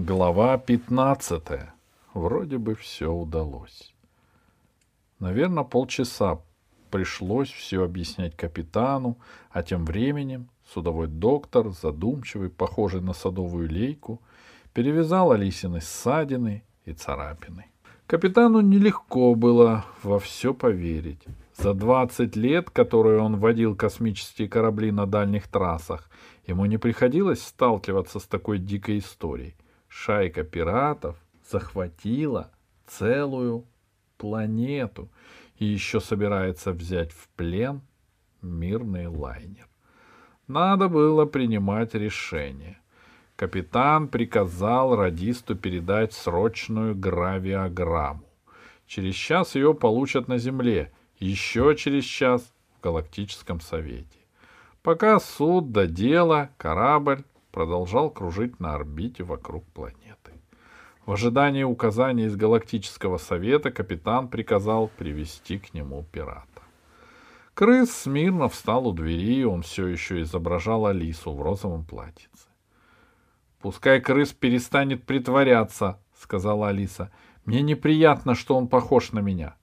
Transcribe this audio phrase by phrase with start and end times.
[0.00, 1.42] Глава 15.
[2.14, 3.92] Вроде бы все удалось.
[5.18, 6.38] Наверное, полчаса
[6.88, 9.18] пришлось все объяснять капитану,
[9.50, 14.22] а тем временем судовой доктор, задумчивый, похожий на садовую лейку,
[14.72, 17.64] перевязал Алисины ссадины и царапины.
[18.06, 21.24] Капитану нелегко было во все поверить.
[21.56, 26.08] За 20 лет, которые он водил космические корабли на дальних трассах,
[26.46, 29.56] ему не приходилось сталкиваться с такой дикой историей—
[29.88, 31.16] шайка пиратов
[31.50, 32.50] захватила
[32.86, 33.66] целую
[34.16, 35.10] планету
[35.58, 37.80] и еще собирается взять в плен
[38.42, 39.68] мирный лайнер.
[40.46, 42.78] Надо было принимать решение.
[43.36, 48.24] Капитан приказал радисту передать срочную гравиограмму.
[48.86, 54.18] Через час ее получат на Земле, еще через час в Галактическом Совете.
[54.82, 57.24] Пока суд до дела, корабль
[57.58, 60.30] продолжал кружить на орбите вокруг планеты.
[61.04, 66.62] В ожидании указаний из Галактического Совета капитан приказал привести к нему пирата.
[67.54, 72.46] Крыс смирно встал у двери, и он все еще изображал Алису в розовом платьице.
[73.60, 77.10] «Пускай крыс перестанет притворяться»,— сказала Алиса.
[77.44, 79.56] «Мне неприятно, что он похож на меня».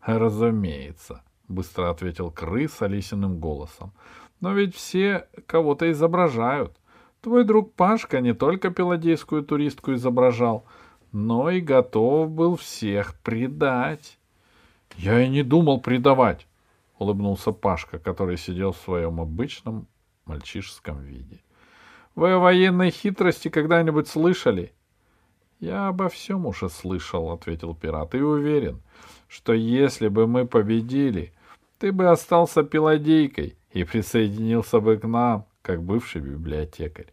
[0.00, 3.92] «Разумеется»,— быстро ответил крыс Алисиным голосом.
[4.40, 6.76] «Но ведь все кого-то изображают.
[7.20, 10.64] Твой друг Пашка не только пеладейскую туристку изображал,
[11.10, 14.18] но и готов был всех предать.—
[14.96, 16.46] Я и не думал предавать,—
[16.98, 19.86] улыбнулся Пашка, который сидел в своем обычном
[20.26, 21.40] мальчишеском виде.—
[22.14, 24.72] Вы о военной хитрости когда-нибудь слышали?—
[25.60, 28.80] Я обо всем уже слышал,— ответил пират,— и уверен,
[29.26, 31.32] что если бы мы победили,
[31.78, 37.12] ты бы остался пеладейкой и присоединился бы к нам как бывший библиотекарь.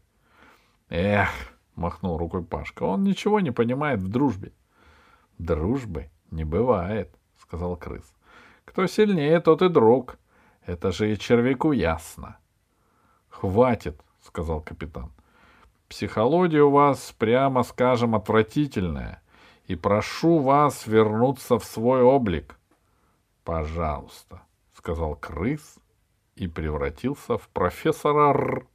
[0.87, 1.29] Эх,
[1.75, 4.53] махнул рукой Пашка, он ничего не понимает в дружбе.
[5.37, 8.15] Дружбы не бывает, сказал крыс.
[8.63, 10.17] Кто сильнее, тот и друг.
[10.65, 12.37] Это же и червяку ясно.
[13.27, 15.11] Хватит, сказал капитан.
[15.89, 19.21] Психология у вас, прямо скажем, отвратительная.
[19.65, 22.57] И прошу вас вернуться в свой облик.
[23.43, 25.77] Пожалуйста, сказал крыс
[26.35, 28.67] и превратился в профессора Р.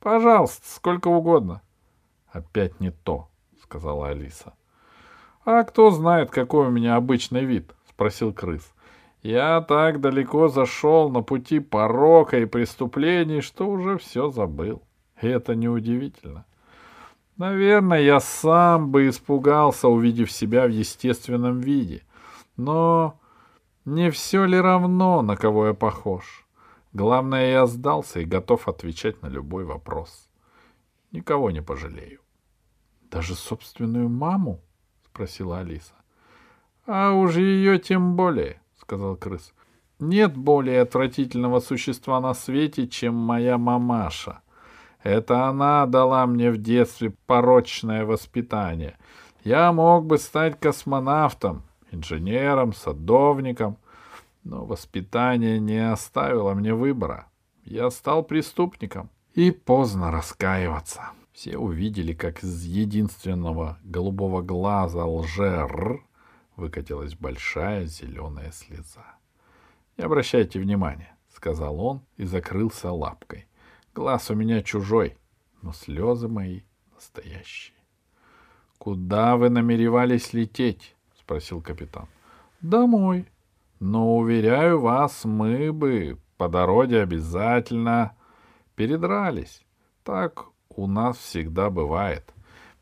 [0.00, 1.62] Пожалуйста, сколько угодно.
[2.28, 3.28] Опять не то,
[3.62, 4.54] сказала Алиса.
[5.44, 7.74] А кто знает, какой у меня обычный вид?
[7.88, 8.74] спросил крыс.
[9.22, 14.82] Я так далеко зашел на пути порока и преступлений, что уже все забыл.
[15.22, 16.44] И это неудивительно.
[17.36, 22.02] Наверное, я сам бы испугался, увидев себя в естественном виде.
[22.56, 23.18] Но
[23.84, 26.45] не все ли равно, на кого я похож?
[26.96, 30.30] Главное, я сдался и готов отвечать на любой вопрос.
[31.12, 32.20] Никого не пожалею.—
[33.10, 34.60] Даже собственную маму?—
[35.04, 35.92] спросила Алиса.—
[36.86, 39.52] А уж ее тем более,— сказал крыс.—
[39.98, 44.40] Нет более отвратительного существа на свете, чем моя мамаша.
[45.02, 48.96] Это она дала мне в детстве порочное воспитание.
[49.44, 53.76] Я мог бы стать космонавтом, инженером, садовником—
[54.46, 57.26] но воспитание не оставило мне выбора.
[57.64, 59.10] Я стал преступником.
[59.34, 61.10] И поздно раскаиваться.
[61.32, 66.00] Все увидели, как из единственного голубого глаза лжер
[66.54, 69.16] выкатилась большая зеленая слеза.—
[69.98, 73.46] Не обращайте внимания,— сказал он и закрылся лапкой.—
[73.94, 75.18] Глаз у меня чужой,
[75.60, 76.62] но слезы мои
[76.94, 77.76] настоящие.—
[78.78, 82.08] Куда вы намеревались лететь?— спросил капитан.—
[82.62, 83.26] Домой,
[83.78, 88.16] но, уверяю вас, мы бы по дороге обязательно
[88.74, 89.62] передрались.
[90.02, 92.32] Так у нас всегда бывает.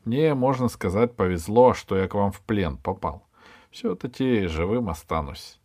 [0.05, 3.27] Мне, можно сказать, повезло, что я к вам в плен попал.
[3.71, 5.59] Все-таки живым останусь.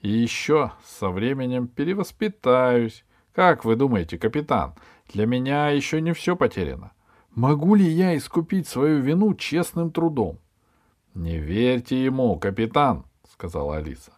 [0.00, 3.04] И еще со временем перевоспитаюсь.
[3.32, 4.74] Как вы думаете, капитан,
[5.12, 6.92] для меня еще не все потеряно.
[7.34, 10.38] Могу ли я искупить свою вину честным трудом?—
[11.14, 14.17] Не верьте ему, капитан,— сказала Алиса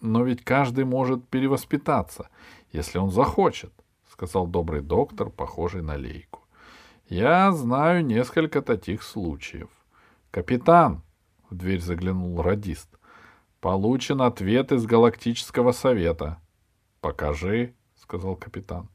[0.00, 2.28] но ведь каждый может перевоспитаться,
[2.72, 3.72] если он захочет,—
[4.10, 6.40] сказал добрый доктор, похожий на лейку.—
[7.08, 9.70] Я знаю несколько таких случаев.—
[10.30, 11.02] Капитан,—
[11.50, 12.88] в дверь заглянул радист,—
[13.60, 16.38] получен ответ из Галактического совета.—
[17.00, 18.88] Покажи,— сказал капитан.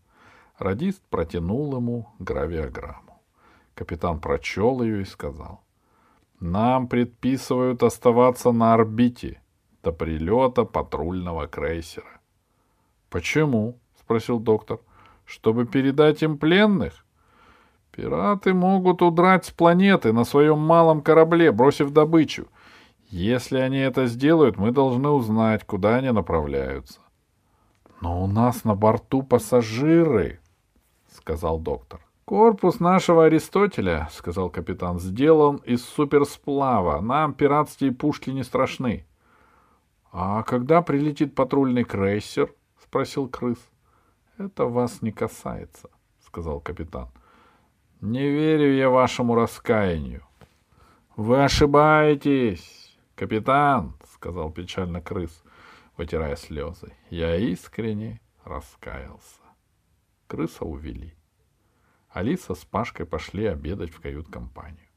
[0.57, 3.21] Радист протянул ему гравиограмму.
[3.73, 5.63] Капитан прочел ее и сказал.—
[6.39, 9.41] Нам предписывают оставаться на орбите—
[9.83, 12.21] до прилета патрульного крейсера.—
[13.09, 14.79] Почему?— спросил доктор.—
[15.25, 17.05] Чтобы передать им пленных?
[17.91, 22.47] Пираты могут удрать с планеты на своем малом корабле, бросив добычу.
[23.09, 26.99] Если они это сделают, мы должны узнать, куда они направляются.
[28.01, 30.39] Но у нас на борту пассажиры,
[31.15, 31.99] сказал доктор.
[32.25, 36.99] Корпус нашего Аристотеля, сказал капитан, сделан из суперсплава.
[37.01, 39.05] Нам пиратские пушки не страшны.
[40.13, 42.53] А когда прилетит патрульный крейсер?
[42.81, 43.59] спросил крыс.
[44.37, 45.89] Это вас не касается,
[46.25, 47.09] сказал капитан.
[47.99, 50.23] Не верю я вашему раскаянию.
[51.17, 52.83] Вы ошибаетесь.
[53.15, 55.43] «Капитан»,— сказал печально крыс,
[55.97, 59.39] вытирая слезы,— «я искренне раскаялся».
[60.25, 61.13] Крыса увели.
[62.09, 64.87] Алиса с Пашкой пошли обедать в кают-компанию.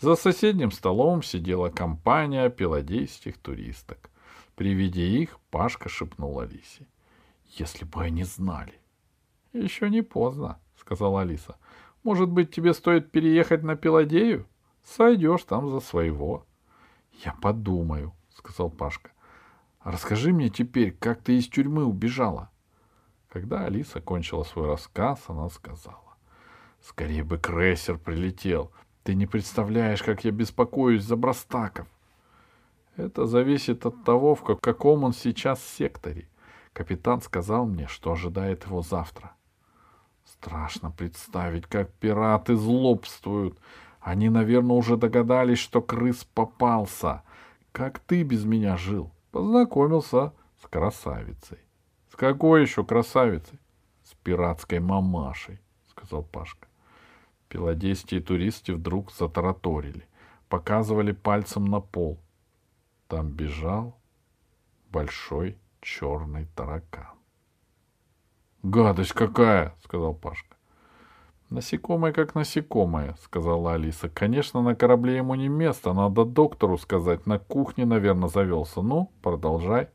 [0.00, 4.10] За соседним столом сидела компания пеладейских туристок.
[4.62, 6.86] При виде их Пашка шепнул Алисе.
[7.46, 8.74] «Если бы они знали!»
[9.52, 11.56] «Еще не поздно»,— сказала Алиса.
[12.04, 14.46] «Может быть, тебе стоит переехать на Пеладею?
[14.84, 16.46] Сойдешь там за своего».
[17.24, 19.10] Я подумаю, сказал Пашка.
[19.82, 22.48] Расскажи мне теперь, как ты из тюрьмы убежала.
[23.30, 26.16] Когда Алиса кончила свой рассказ, она сказала.
[26.80, 28.70] Скорее бы крейсер прилетел.
[29.02, 31.88] Ты не представляешь, как я беспокоюсь за Брастаков.
[32.96, 36.28] Это зависит от того, в каком он сейчас секторе.
[36.72, 39.32] Капитан сказал мне, что ожидает его завтра.
[40.24, 43.58] Страшно представить, как пираты злобствуют.
[44.00, 47.22] Они, наверное, уже догадались, что крыс попался.
[47.72, 49.10] Как ты без меня жил?
[49.30, 51.58] Познакомился с красавицей.
[52.10, 53.58] С какой еще красавицей?
[54.04, 56.68] С пиратской мамашей, сказал Пашка.
[57.48, 60.06] Пеладейские туристы вдруг затараторили,
[60.48, 62.18] показывали пальцем на пол.
[63.12, 64.00] Там бежал
[64.90, 67.18] большой черный таракан.
[68.62, 70.56] «Гадость какая!»— сказал Пашка.
[71.50, 74.08] «Насекомое как насекомое»,— сказала Алиса.
[74.08, 77.26] «Конечно, на корабле ему не место, надо доктору сказать.
[77.26, 78.80] На кухне, наверное, завелся.
[78.80, 79.90] Ну, продолжай».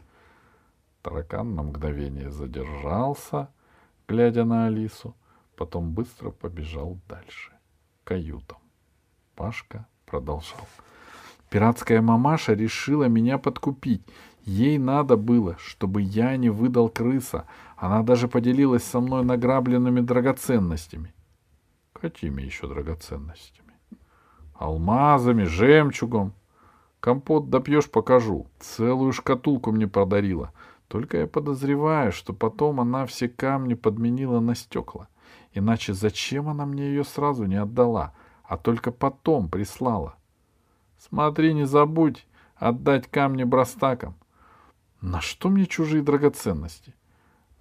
[1.02, 3.50] Таракан на мгновение задержался,
[4.08, 5.16] глядя на Алису,
[5.56, 7.52] потом быстро побежал дальше,
[8.04, 8.60] каютам.
[9.34, 10.68] Пашка продолжал.
[11.50, 14.02] «Пиратская мамаша решила меня подкупить.
[14.44, 17.48] Ей надо было, чтобы я не выдал крыса.
[17.76, 21.14] Она даже поделилась со мной награбленными драгоценностями.
[21.92, 23.74] Какими еще драгоценностями?
[24.54, 26.34] Алмазами, жемчугом.
[27.00, 28.48] Компот допьешь, покажу.
[28.60, 30.54] Целую шкатулку мне подарила.
[30.88, 35.10] Только я подозреваю, что потом она все камни подменила на стекла.
[35.54, 38.14] Иначе зачем она мне ее сразу не отдала,
[38.44, 40.16] а только потом прислала?
[40.98, 44.16] Смотри, не забудь отдать камни брастакам.
[45.02, 46.96] На что мне чужие драгоценности?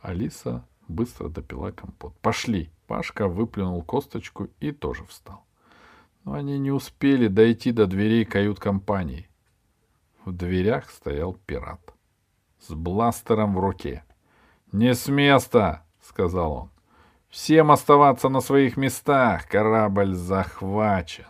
[0.00, 2.17] Алиса быстро допила компот.
[2.21, 2.71] Пошли.
[2.87, 5.44] Пашка выплюнул косточку и тоже встал.
[6.25, 9.29] Но они не успели дойти до дверей кают-компании.
[10.25, 11.97] В дверях стоял пират
[12.59, 14.05] с бластером в руке.
[14.73, 16.71] «Не с места!»— сказал он.
[17.29, 19.49] «Всем оставаться на своих местах!
[19.49, 21.27] Корабль захвачен!»